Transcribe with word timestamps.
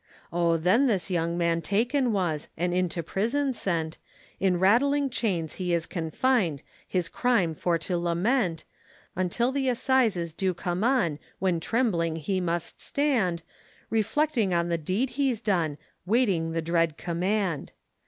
O 0.33 0.57
then 0.57 0.87
this 0.87 1.11
young 1.11 1.37
man 1.37 1.61
taken 1.61 2.11
was, 2.11 2.47
And 2.57 2.73
into 2.73 3.03
prison 3.03 3.53
sent, 3.53 3.99
In 4.39 4.57
ratling 4.59 5.11
chains 5.11 5.53
he 5.61 5.75
is 5.75 5.85
confin'd, 5.85 6.63
His 6.87 7.07
crime 7.07 7.53
for 7.53 7.77
to 7.77 7.99
lament, 7.99 8.63
Until 9.15 9.51
the 9.51 9.69
Assizes 9.69 10.33
do 10.33 10.55
come 10.55 10.83
on 10.83 11.19
When 11.37 11.59
trembling 11.59 12.15
he 12.15 12.41
must 12.41 12.81
stand, 12.81 13.43
Reflecting 13.91 14.55
on 14.55 14.69
the 14.69 14.79
deed 14.79 15.11
he's 15.21 15.39
done; 15.39 15.77
Waiting 16.07 16.51
the 16.53 16.63
dread 16.63 16.97
command. 16.97 17.71